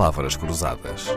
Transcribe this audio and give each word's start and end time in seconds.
palavras 0.00 0.34
cruzadas. 0.34 1.08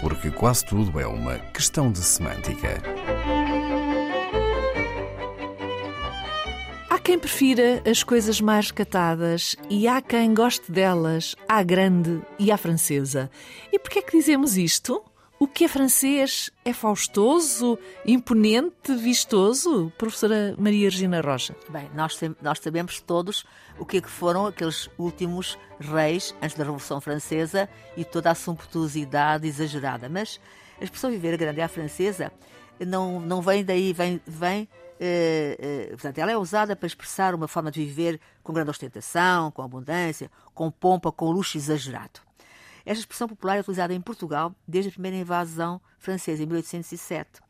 Porque 0.00 0.30
quase 0.30 0.64
tudo 0.64 1.00
é 1.00 1.04
uma 1.04 1.36
questão 1.52 1.90
de 1.90 1.98
semântica. 1.98 2.80
Há 6.88 6.98
quem 7.00 7.18
prefira 7.18 7.82
as 7.84 8.04
coisas 8.04 8.40
mais 8.40 8.70
catadas 8.70 9.56
e 9.68 9.88
há 9.88 10.00
quem 10.00 10.32
goste 10.32 10.70
delas 10.70 11.34
à 11.48 11.64
grande 11.64 12.22
e 12.38 12.52
à 12.52 12.56
francesa. 12.56 13.28
E 13.72 13.80
por 13.80 13.90
que 13.90 13.98
é 13.98 14.02
que 14.02 14.16
dizemos 14.16 14.56
isto? 14.56 15.02
O 15.42 15.48
que 15.48 15.64
é 15.64 15.68
francês 15.68 16.50
é 16.66 16.72
faustoso, 16.74 17.78
imponente, 18.04 18.94
vistoso? 18.94 19.90
Professora 19.96 20.54
Maria 20.58 20.90
Regina 20.90 21.22
Rocha. 21.22 21.56
Bem, 21.70 21.90
nós, 21.94 22.20
nós 22.42 22.58
sabemos 22.58 23.00
todos 23.00 23.46
o 23.78 23.86
que, 23.86 23.96
é 23.96 24.00
que 24.02 24.10
foram 24.10 24.44
aqueles 24.44 24.90
últimos 24.98 25.56
reis 25.80 26.34
antes 26.42 26.58
da 26.58 26.64
Revolução 26.64 27.00
Francesa 27.00 27.70
e 27.96 28.04
toda 28.04 28.30
a 28.30 28.34
sumptuosidade 28.34 29.48
exagerada. 29.48 30.10
Mas 30.10 30.38
a 30.78 30.84
expressão 30.84 31.10
viver 31.10 31.38
grande 31.38 31.62
à 31.62 31.68
francesa 31.68 32.30
não, 32.78 33.18
não 33.18 33.40
vem 33.40 33.64
daí, 33.64 33.94
vem, 33.94 34.20
vem 34.26 34.68
eh, 35.00 35.56
eh, 35.58 35.88
portanto, 35.92 36.18
ela 36.18 36.32
é 36.32 36.36
usada 36.36 36.76
para 36.76 36.86
expressar 36.86 37.34
uma 37.34 37.48
forma 37.48 37.70
de 37.70 37.82
viver 37.82 38.20
com 38.42 38.52
grande 38.52 38.68
ostentação, 38.68 39.50
com 39.50 39.62
abundância, 39.62 40.30
com 40.52 40.70
pompa, 40.70 41.10
com 41.10 41.30
luxo 41.30 41.56
exagerado. 41.56 42.28
Esta 42.90 43.02
expressão 43.02 43.28
popular 43.28 43.56
é 43.56 43.60
utilizada 43.60 43.94
em 43.94 44.00
Portugal 44.00 44.52
desde 44.66 44.88
a 44.88 44.92
primeira 44.92 45.16
invasão 45.16 45.80
francesa, 45.96 46.42
em 46.42 46.46
1807, 46.46 47.40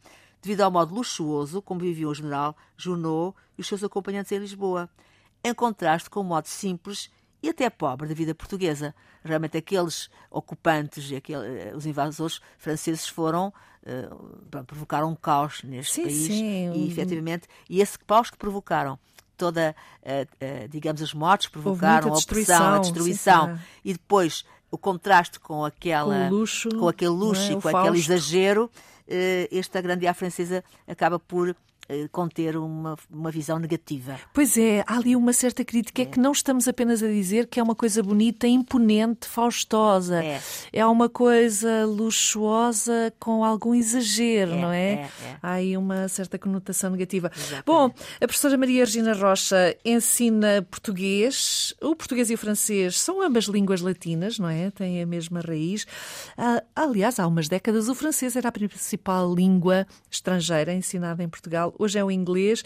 devido 0.43 0.61
ao 0.61 0.71
modo 0.71 0.95
luxuoso 0.95 1.63
como 1.63 1.81
viviam 1.81 2.11
o 2.11 2.15
general 2.15 2.55
Junot 2.77 3.35
e 3.57 3.63
os 3.63 3.67
seus 3.67 3.83
acompanhantes 3.83 4.31
em 4.33 4.39
Lisboa, 4.39 4.91
em 5.43 5.55
contraste 5.55 6.11
com 6.11 6.21
o 6.21 6.25
modo 6.25 6.47
simples 6.47 7.11
e 7.43 7.49
até 7.49 7.71
pobre 7.71 8.07
da 8.07 8.13
vida 8.13 8.35
portuguesa. 8.35 8.95
Realmente 9.25 9.57
aqueles 9.57 10.11
ocupantes, 10.31 11.11
aqueles, 11.11 11.43
eh, 11.43 11.73
os 11.75 11.87
invasores 11.87 12.43
franceses 12.59 13.09
foram 13.09 13.51
uh, 13.85 14.65
provocaram 14.65 15.09
um 15.09 15.17
caos 15.17 15.63
neste 15.63 15.95
sim, 15.95 16.03
país 16.03 16.27
sim. 16.27 16.73
e 16.75 16.87
efetivamente 16.87 17.49
e 17.67 17.81
esse 17.81 17.99
caos 17.99 18.29
que 18.29 18.37
provocaram 18.37 18.99
toda, 19.39 19.75
uh, 20.03 20.65
uh, 20.65 20.69
digamos, 20.69 21.01
as 21.01 21.15
mortes 21.15 21.49
provocaram 21.49 22.13
a 22.13 22.19
opressão, 22.19 22.75
a 22.75 22.79
destruição 22.79 23.57
sim, 23.57 23.63
e 23.87 23.93
depois 23.95 24.45
o 24.71 24.79
contraste 24.79 25.41
com 25.41 25.65
aquela 25.65 26.29
com, 26.29 26.35
luxo, 26.37 26.69
com 26.71 26.89
aquele 26.89 27.11
luxo 27.11 27.53
é? 27.53 27.53
e 27.53 27.61
com 27.61 27.69
aquele 27.69 27.99
exagero, 27.99 28.71
esta 29.51 29.81
grande 29.81 30.13
francesa 30.15 30.63
acaba 30.87 31.19
por 31.19 31.49
eh, 31.49 31.55
conter 32.13 32.57
uma, 32.57 32.97
uma 33.11 33.31
visão 33.31 33.59
negativa. 33.59 34.19
Pois 34.33 34.57
é, 34.57 34.85
há 34.87 34.97
ali 34.97 35.17
uma 35.17 35.33
certa 35.33 35.65
crítica, 35.65 36.03
é. 36.03 36.05
é 36.05 36.09
que 36.09 36.19
não 36.19 36.33
estamos 36.33 36.69
apenas 36.69 37.03
a 37.03 37.09
dizer 37.09 37.47
que 37.47 37.59
é 37.59 37.63
uma 37.63 37.75
coisa 37.75 38.03
bonita, 38.03 38.47
imponente, 38.47 39.27
faustosa. 39.27 40.23
É, 40.23 40.41
é 40.73 40.87
uma 40.87 41.09
coisa 41.09 41.85
luxuosa 41.87 43.13
com 43.19 43.45
algum 43.45 43.75
exagero, 43.75 44.53
é, 44.53 44.61
não 44.61 44.73
é? 44.73 44.93
é? 44.93 44.93
é. 44.93 45.11
Há 45.43 45.53
aí 45.53 45.77
uma 45.77 46.09
certa 46.09 46.39
conotação 46.39 46.91
negativa. 46.91 47.31
Exatamente. 47.35 47.65
Bom, 47.67 47.93
a 48.17 48.27
professora 48.27 48.57
Maria 48.57 48.85
Regina 48.85 49.15
Rocha 49.15 49.77
ensina 49.85 50.67
português. 50.71 51.75
O 51.81 51.95
português 51.97 52.31
e 52.31 52.35
o 52.35 52.39
francês 52.39 52.99
são 53.01 53.23
ambas 53.23 53.45
línguas 53.45 53.81
latinas, 53.81 54.39
não 54.39 54.49
é? 54.49 54.71
Têm 54.71 55.03
a 55.03 55.07
mesma 55.07 55.41
raiz. 55.41 55.87
Ah, 56.37 56.63
aliás, 56.75 57.19
há 57.19 57.27
umas 57.27 57.49
décadas 57.49 57.89
o 57.89 57.95
francês 57.95 58.37
era 58.37 58.49
a 58.49 58.53
principal 58.53 59.35
língua 59.35 59.87
estrangeira 60.11 60.73
ensinada 60.73 61.23
em 61.23 61.29
Portugal 61.29 61.75
hoje 61.81 61.99
é 61.99 62.05
o 62.05 62.11
inglês, 62.11 62.63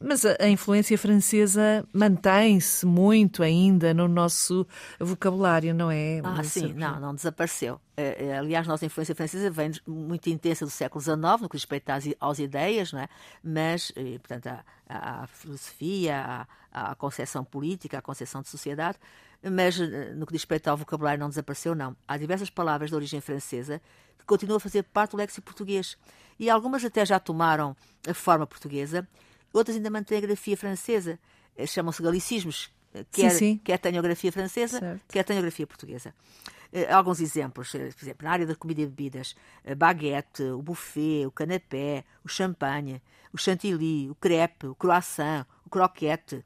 mas 0.00 0.24
a, 0.24 0.36
a 0.40 0.48
influência 0.48 0.96
francesa 0.98 1.86
mantém-se 1.92 2.84
muito 2.86 3.42
ainda 3.42 3.94
no 3.94 4.06
nosso 4.06 4.66
vocabulário, 5.00 5.74
não 5.74 5.90
é? 5.90 6.20
Ah, 6.22 6.42
sim, 6.42 6.72
não, 6.74 7.00
não 7.00 7.14
desapareceu. 7.14 7.80
É, 7.96 8.26
é, 8.26 8.38
aliás, 8.38 8.66
nossa 8.66 8.86
influência 8.86 9.14
francesa 9.14 9.50
vem 9.50 9.72
muito 9.86 10.28
intensa 10.28 10.64
do 10.64 10.70
século 10.70 11.02
XIX, 11.02 11.18
no 11.40 11.48
que 11.48 11.56
respeita 11.56 11.94
às, 11.94 12.04
às 12.20 12.38
ideias, 12.38 12.92
não 12.92 13.00
é? 13.00 13.08
mas, 13.42 13.92
portanto, 14.20 14.46
à, 14.88 15.22
à 15.22 15.26
filosofia, 15.26 16.46
à, 16.72 16.90
à 16.90 16.94
concepção 16.94 17.44
política, 17.44 17.98
à 17.98 18.02
concepção 18.02 18.42
de 18.42 18.48
sociedade, 18.48 18.98
mas 19.42 19.78
eh, 19.80 20.12
no 20.14 20.26
que 20.26 20.32
diz 20.32 20.42
respeito 20.42 20.68
ao 20.68 20.76
vocabulário 20.76 21.20
não 21.20 21.28
desapareceu, 21.28 21.74
não. 21.74 21.96
Há 22.06 22.16
diversas 22.16 22.50
palavras 22.50 22.90
de 22.90 22.96
origem 22.96 23.20
francesa 23.20 23.80
que 24.18 24.24
continuam 24.24 24.56
a 24.56 24.60
fazer 24.60 24.82
parte 24.82 25.12
do 25.12 25.18
léxico 25.18 25.44
português. 25.44 25.96
E 26.38 26.50
algumas 26.50 26.84
até 26.84 27.04
já 27.04 27.18
tomaram 27.18 27.76
a 28.08 28.14
forma 28.14 28.46
portuguesa, 28.46 29.06
outras 29.52 29.76
ainda 29.76 29.90
mantêm 29.90 30.18
a 30.18 30.20
grafia 30.20 30.56
francesa. 30.56 31.18
Eh, 31.56 31.66
chamam-se 31.66 32.02
galicismos, 32.02 32.72
eh, 32.94 33.04
quer, 33.10 33.30
sim, 33.30 33.38
sim. 33.38 33.60
quer 33.62 33.78
tenham 33.78 34.02
grafia 34.02 34.32
francesa, 34.32 34.78
certo. 34.78 35.02
quer 35.08 35.24
tenham 35.24 35.42
grafia 35.42 35.66
portuguesa. 35.66 36.14
Alguns 36.90 37.18
exemplos, 37.18 37.70
por 37.70 38.04
exemplo, 38.04 38.26
na 38.26 38.30
área 38.30 38.46
da 38.46 38.54
comida 38.54 38.82
e 38.82 38.86
bebidas, 38.86 39.34
a 39.64 39.74
baguete, 39.74 40.42
o 40.42 40.60
buffet, 40.60 41.24
o 41.24 41.30
canapé, 41.30 42.04
o 42.22 42.28
champanhe, 42.28 43.00
o 43.32 43.38
chantilly, 43.38 44.10
o 44.10 44.14
crepe, 44.14 44.66
o 44.66 44.74
croissant, 44.74 45.46
o 45.64 45.70
croquete, 45.70 46.44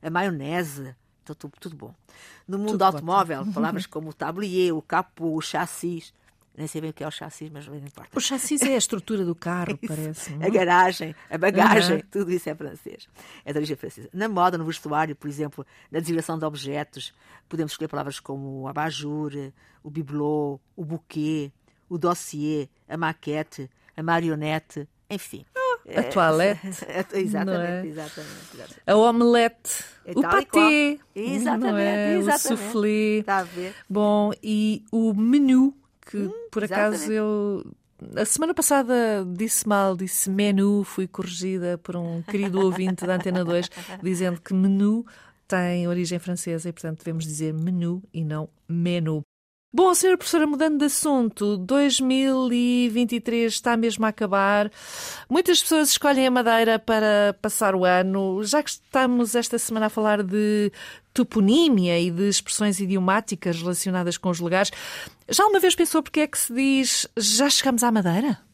a 0.00 0.08
maionese, 0.08 0.96
então, 1.22 1.34
tudo, 1.34 1.52
tudo 1.60 1.76
bom. 1.76 1.94
No 2.46 2.58
mundo 2.58 2.72
tudo 2.72 2.82
automóvel, 2.82 3.40
ótimo. 3.40 3.54
palavras 3.54 3.86
como 3.86 4.10
o 4.10 4.12
tablier, 4.12 4.74
o 4.74 4.82
capô, 4.82 5.36
o 5.36 5.40
chassis. 5.40 6.12
Nem 6.56 6.66
sei 6.66 6.82
bem 6.82 6.90
o 6.90 6.92
que 6.92 7.02
é 7.02 7.08
o 7.08 7.10
chassis, 7.10 7.48
mas 7.50 7.66
não 7.66 7.76
importa. 7.76 8.10
O 8.14 8.20
chassis 8.20 8.60
é 8.60 8.74
a 8.74 8.76
estrutura 8.76 9.24
do 9.24 9.34
carro, 9.34 9.78
parece. 9.88 10.34
A 10.34 10.50
garagem, 10.50 11.14
a 11.30 11.38
bagagem, 11.38 11.96
uhum. 11.96 12.02
tudo 12.10 12.30
isso 12.30 12.50
é 12.50 12.54
francês. 12.54 13.08
É 13.44 13.52
de 13.52 13.58
origem 13.58 13.76
francesa. 13.76 14.08
Na 14.12 14.28
moda, 14.28 14.58
no 14.58 14.64
vestuário, 14.64 15.16
por 15.16 15.28
exemplo, 15.28 15.64
na 15.90 15.98
designação 15.98 16.38
de 16.38 16.44
objetos, 16.44 17.14
podemos 17.48 17.72
escolher 17.72 17.88
palavras 17.88 18.20
como 18.20 18.62
o 18.62 18.68
abajur, 18.68 19.32
o 19.82 19.90
bibelot, 19.90 20.60
o 20.76 20.84
buquê, 20.84 21.50
o 21.88 21.96
dossier, 21.96 22.68
a 22.86 22.96
maquete, 22.98 23.70
a 23.96 24.02
marionete, 24.02 24.86
enfim. 25.08 25.46
A 25.88 26.02
toilette. 26.04 26.66
exatamente, 27.14 27.16
é? 27.16 27.86
exatamente, 27.86 27.88
exatamente, 27.88 28.82
A 28.86 28.96
omelete. 28.96 29.84
E 30.06 30.12
o 30.12 30.22
patê. 30.22 31.00
Exatamente, 31.14 31.80
é? 31.80 32.16
exatamente. 32.18 32.46
O 32.46 32.56
soufflé. 32.56 33.18
Está 33.18 33.38
a 33.38 33.42
ver. 33.44 33.74
Bom, 33.88 34.32
e 34.42 34.84
o 34.92 35.12
menu, 35.14 35.74
que 36.06 36.16
hum, 36.18 36.32
por 36.50 36.64
acaso 36.64 36.94
exatamente. 36.94 37.14
eu 37.14 37.64
a 38.16 38.24
semana 38.24 38.52
passada 38.52 39.24
disse 39.24 39.66
mal, 39.68 39.96
disse 39.96 40.28
menu, 40.28 40.82
fui 40.82 41.06
corrigida 41.06 41.78
por 41.78 41.96
um 41.96 42.22
querido 42.22 42.60
ouvinte 42.60 43.06
da 43.06 43.14
Antena 43.14 43.44
2, 43.44 43.70
dizendo 44.02 44.40
que 44.40 44.52
menu 44.52 45.06
tem 45.46 45.86
origem 45.86 46.18
francesa 46.18 46.68
e, 46.68 46.72
portanto, 46.72 46.98
devemos 46.98 47.24
dizer 47.24 47.52
menu 47.52 48.02
e 48.12 48.24
não 48.24 48.48
menu. 48.68 49.22
Bom, 49.74 49.94
senhora 49.94 50.18
professora, 50.18 50.46
mudando 50.46 50.80
de 50.80 50.84
assunto, 50.84 51.56
2023 51.56 53.50
está 53.50 53.74
mesmo 53.74 54.04
a 54.04 54.08
acabar. 54.08 54.70
Muitas 55.30 55.62
pessoas 55.62 55.88
escolhem 55.88 56.26
a 56.26 56.30
Madeira 56.30 56.78
para 56.78 57.34
passar 57.40 57.74
o 57.74 57.86
ano. 57.86 58.44
Já 58.44 58.62
que 58.62 58.68
estamos 58.68 59.34
esta 59.34 59.58
semana 59.58 59.86
a 59.86 59.88
falar 59.88 60.22
de 60.22 60.70
toponímia 61.14 61.98
e 61.98 62.10
de 62.10 62.28
expressões 62.28 62.80
idiomáticas 62.80 63.62
relacionadas 63.62 64.18
com 64.18 64.28
os 64.28 64.40
lugares, 64.40 64.70
já 65.26 65.46
uma 65.46 65.58
vez 65.58 65.74
pensou 65.74 66.02
porque 66.02 66.20
é 66.20 66.26
que 66.26 66.36
se 66.36 66.52
diz 66.52 67.08
já 67.16 67.48
chegamos 67.48 67.82
à 67.82 67.90
Madeira? 67.90 68.51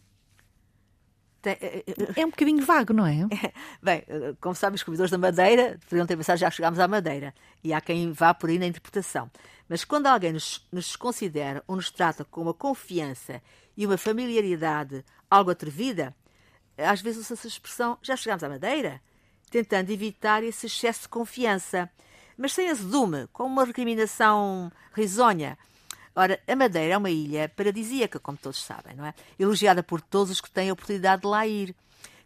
É 2.17 2.27
um 2.27 2.31
bocadinho 2.31 2.65
vago, 2.65 2.93
não 2.93 3.07
é? 3.07 3.29
Bem, 3.83 4.03
como 4.41 4.55
sabem, 4.55 4.75
os 4.75 4.83
comedores 4.83 5.11
da 5.11 5.19
Madeira 5.19 5.79
poderiam 5.85 6.07
ter 6.07 6.17
pensado 6.17 6.39
já 6.39 6.51
chegámos 6.51 6.81
à 6.81 6.89
Madeira. 6.89 7.35
E 7.63 7.73
há 7.73 7.81
quem 7.81 8.13
vá 8.13 8.35
por 8.35 8.51
aí 8.51 8.59
na 8.59 8.67
interpretação. 8.67 9.31
Mas 9.69 9.85
quando 9.85 10.07
alguém 10.07 10.33
nos, 10.33 10.67
nos 10.73 10.97
considera 10.97 11.63
ou 11.67 11.77
nos 11.77 11.91
trata 11.91 12.25
com 12.25 12.43
uma 12.43 12.55
confiança 12.55 13.43
e 13.77 13.87
uma 13.87 13.99
familiaridade 13.99 15.05
algo 15.31 15.51
atrevida, 15.51 16.15
às 16.77 17.01
vezes 17.01 17.25
usa 17.25 17.35
essa 17.35 17.47
expressão 17.47 17.99
já 18.03 18.17
chegámos 18.17 18.43
à 18.43 18.49
Madeira, 18.49 19.01
tentando 19.51 19.91
evitar 19.91 20.43
esse 20.43 20.67
excesso 20.67 21.03
de 21.03 21.09
confiança, 21.09 21.91
mas 22.37 22.53
sem 22.53 22.71
azedume, 22.71 23.27
com 23.33 23.45
uma 23.45 23.65
recriminação 23.65 24.71
risonha. 24.93 25.59
Ora, 26.21 26.41
a 26.49 26.57
Madeira 26.57 26.95
é 26.95 26.97
uma 26.97 27.11
ilha 27.11 27.49
paradisíaca, 27.49 28.19
como 28.19 28.37
todos 28.37 28.61
sabem, 28.61 28.97
não 28.97 29.07
é? 29.07 29.15
Elogiada 29.39 29.85
por 29.85 30.01
todos 30.01 30.33
os 30.33 30.41
que 30.41 30.51
têm 30.51 30.69
a 30.69 30.73
oportunidade 30.73 31.23
de 31.23 31.29
lá 31.29 31.47
ir. 31.47 31.73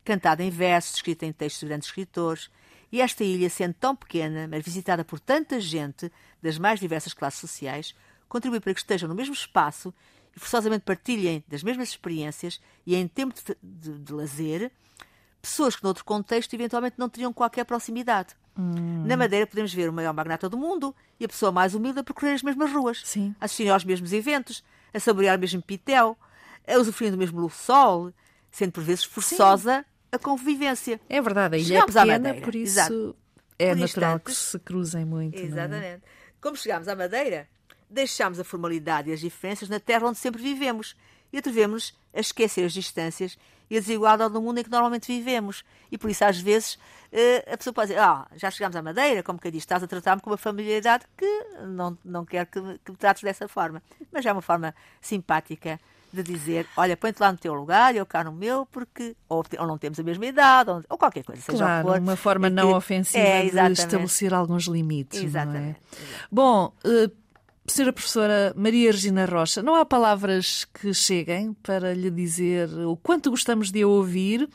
Cantada 0.03 0.43
em 0.43 0.49
versos, 0.49 0.94
escrita 0.94 1.27
em 1.27 1.33
textos 1.33 1.61
de 1.61 1.67
grandes 1.67 1.89
escritores. 1.89 2.50
E 2.91 3.03
esta 3.03 3.23
ilha, 3.23 3.50
sendo 3.50 3.75
tão 3.75 3.94
pequena, 3.94 4.49
mas 4.49 4.65
visitada 4.65 5.05
por 5.05 5.21
tanta 5.21 5.61
gente 5.61 6.11
das 6.43 6.56
mais 6.56 6.81
diversas 6.81 7.12
classes 7.12 7.41
sociais, 7.41 7.94
contribui 8.31 8.61
para 8.61 8.73
que 8.73 8.81
estejam 8.81 9.06
no 9.11 9.15
mesmo 9.15 9.35
espaço 9.35 9.93
e 10.35 10.41
forçosamente 10.41 10.87
partilhem 10.87 11.44
das 11.47 11.62
mesmas 11.62 11.91
experiências 11.91 12.62
e, 12.87 12.97
em 12.97 13.06
tempo 13.06 13.35
de, 13.35 13.56
de, 13.62 13.99
de 13.99 14.12
lazer, 14.15 14.73
pessoas 15.43 15.77
que, 15.77 15.85
noutro 15.85 16.03
contexto, 16.03 16.55
eventualmente 16.55 16.97
não 16.99 17.11
teriam 17.11 17.31
qualquer 17.31 17.67
proximidade. 17.67 18.35
Hum. 18.58 19.04
Na 19.06 19.16
Madeira 19.16 19.46
podemos 19.46 19.72
ver 19.72 19.88
o 19.88 19.93
maior 19.93 20.12
magnata 20.12 20.49
do 20.49 20.56
mundo 20.56 20.94
e 21.19 21.25
a 21.25 21.28
pessoa 21.28 21.50
mais 21.50 21.75
humilde 21.75 22.00
a 22.00 22.04
percorrer 22.04 22.34
as 22.34 22.43
mesmas 22.43 22.70
ruas, 22.70 23.02
Sim. 23.04 23.34
a 23.40 23.46
assistir 23.46 23.69
aos 23.69 23.84
mesmos 23.84 24.12
eventos, 24.12 24.62
a 24.93 25.00
saborear 25.00 25.37
o 25.38 25.40
mesmo 25.40 25.62
pitel, 25.62 26.16
a 26.66 26.78
usufruir 26.78 27.10
do 27.10 27.16
mesmo 27.16 27.49
sol, 27.50 28.12
sendo 28.50 28.72
por 28.72 28.82
vezes 28.82 29.04
forçosa 29.04 29.78
Sim. 29.78 29.84
a 30.12 30.19
convivência. 30.19 31.00
É 31.08 31.20
verdade, 31.20 31.56
a 31.56 31.58
ilha 31.58 31.64
é 31.64 31.81
Chegamos 31.81 31.96
é 31.96 32.00
pequena, 32.02 32.34
por 32.34 32.54
isso 32.54 32.78
Exato 32.78 33.16
É 33.58 33.75
natural 33.75 34.20
que 34.20 34.32
se 34.32 34.58
cruzem 34.58 35.05
muito. 35.05 35.38
É? 35.38 35.43
Exatamente. 35.43 35.84
É? 35.84 36.00
Como 36.40 36.56
chegámos 36.56 36.88
à 36.88 36.94
Madeira, 36.94 37.48
deixámos 37.88 38.38
a 38.38 38.44
formalidade 38.44 39.10
e 39.10 39.12
as 39.12 39.20
diferenças 39.20 39.69
na 39.69 39.81
terra 39.81 40.06
onde 40.06 40.19
sempre 40.19 40.43
vivemos 40.43 40.94
e 41.32 41.38
atrevemos 41.38 41.96
a 42.12 42.20
esquecer 42.20 42.64
as 42.64 42.72
distâncias 42.72 43.38
e 43.72 43.78
a 43.78 43.80
desigualdade 43.80 44.34
do 44.34 44.42
mundo 44.42 44.58
em 44.58 44.62
que 44.62 44.70
normalmente 44.70 45.06
vivemos. 45.06 45.64
E 45.90 45.96
por 45.96 46.10
isso, 46.10 46.22
às 46.22 46.38
vezes, 46.38 46.78
eh, 47.10 47.42
a 47.50 47.56
pessoa 47.56 47.72
pode 47.72 47.88
dizer: 47.88 48.00
Ah, 48.00 48.26
já 48.36 48.50
chegámos 48.50 48.76
à 48.76 48.82
Madeira, 48.82 49.22
como 49.22 49.38
que 49.38 49.50
diz, 49.50 49.62
estás 49.62 49.82
a 49.82 49.86
tratar-me 49.86 50.20
com 50.20 50.28
uma 50.28 50.36
familiaridade 50.36 51.06
que 51.16 51.26
não, 51.66 51.96
não 52.04 52.26
quero 52.26 52.46
que 52.50 52.60
me, 52.60 52.78
que 52.78 52.90
me 52.90 52.98
trates 52.98 53.22
dessa 53.22 53.48
forma. 53.48 53.82
Mas 54.12 54.26
é 54.26 54.32
uma 54.32 54.42
forma 54.42 54.74
simpática 55.00 55.80
de 56.12 56.22
dizer, 56.22 56.66
olha, 56.76 56.94
põe-te 56.98 57.19
lá 57.19 57.32
no 57.32 57.38
teu 57.38 57.54
lugar, 57.54 57.96
eu 57.96 58.04
cá 58.04 58.22
no 58.22 58.30
meu, 58.30 58.66
porque 58.66 59.16
ou, 59.26 59.42
ou 59.58 59.66
não 59.66 59.78
temos 59.78 59.98
a 59.98 60.02
mesma 60.02 60.26
idade, 60.26 60.69
ou, 60.69 60.84
ou 60.90 60.98
qualquer 60.98 61.24
coisa, 61.24 61.40
seja 61.40 61.56
claro, 61.56 61.88
for, 61.88 61.98
uma 61.98 62.16
forma 62.16 62.50
não 62.50 62.74
ofensiva 62.74 63.24
é, 63.24 63.48
de 63.48 63.72
estabelecer 63.72 64.34
alguns 64.34 64.64
limites. 64.64 65.22
Exatamente. 65.22 65.80
É? 65.80 65.96
Bom, 66.30 66.74
uh, 66.84 67.21
Senhora 67.64 67.93
Professora 67.93 68.53
Maria 68.56 68.91
Regina 68.91 69.25
Rocha, 69.25 69.62
não 69.62 69.76
há 69.76 69.85
palavras 69.85 70.64
que 70.64 70.93
cheguem 70.93 71.53
para 71.62 71.94
lhe 71.94 72.11
dizer 72.11 72.69
o 72.87 72.97
quanto 72.97 73.31
gostamos 73.31 73.70
de 73.70 73.82
a 73.82 73.87
ouvir. 73.87 74.49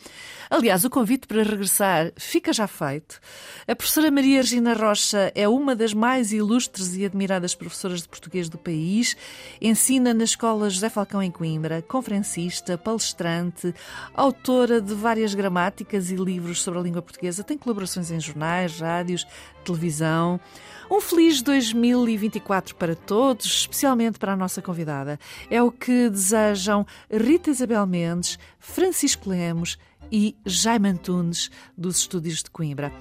Aliás, 0.50 0.84
o 0.84 0.90
convite 0.90 1.26
para 1.26 1.42
regressar 1.42 2.12
fica 2.18 2.52
já 2.52 2.68
feito. 2.68 3.20
A 3.66 3.74
professora 3.74 4.12
Maria 4.12 4.42
Regina 4.42 4.74
Rocha 4.74 5.32
é 5.34 5.48
uma 5.48 5.74
das 5.74 5.94
mais 5.94 6.34
ilustres 6.34 6.98
e 6.98 7.06
admiradas 7.06 7.56
professoras 7.56 8.02
de 8.02 8.10
português 8.10 8.50
do 8.50 8.58
país. 8.58 9.16
Ensina 9.62 10.14
na 10.14 10.26
Escola 10.26 10.70
José 10.70 10.90
Falcão 10.90 11.24
em 11.24 11.32
Coimbra, 11.32 11.82
conferencista, 11.82 12.78
palestrante, 12.78 13.74
autora 14.14 14.82
de 14.82 14.94
várias 14.94 15.34
gramáticas 15.34 16.12
e 16.12 16.16
livros 16.16 16.62
sobre 16.62 16.82
a 16.82 16.84
língua 16.84 17.02
portuguesa. 17.02 17.42
Tem 17.42 17.58
colaborações 17.58 18.12
em 18.12 18.20
jornais, 18.20 18.82
rádios, 18.82 19.26
televisão. 19.64 20.42
Um 20.90 21.02
feliz 21.02 21.42
2024 21.42 22.76
para 22.76 22.97
todos, 22.98 23.46
especialmente 23.46 24.20
para 24.20 24.34
a 24.34 24.36
nossa 24.36 24.62
convidada. 24.62 25.20
É 25.50 25.62
o 25.62 25.72
que 25.72 26.10
desejam 26.10 26.86
Rita 27.10 27.50
Isabel 27.50 27.86
Mendes, 27.86 28.38
Francisco 28.60 29.30
Lemos 29.30 29.78
e 30.12 30.36
Jaime 30.46 30.90
Antunes, 30.90 31.50
dos 31.78 31.98
Estúdios 31.98 32.44
de 32.44 32.50
Coimbra. 32.50 32.92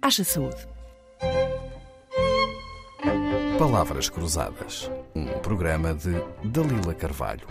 Haja 0.00 0.24
saúde! 0.24 0.66
Palavras 3.58 4.08
Cruzadas, 4.08 4.90
um 5.14 5.26
programa 5.38 5.94
de 5.94 6.12
Dalila 6.42 6.94
Carvalho. 6.94 7.46